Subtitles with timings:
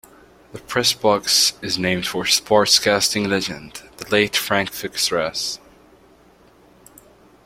[0.51, 5.59] The press box is named for sportscasting legend, the late Frank Fixaris.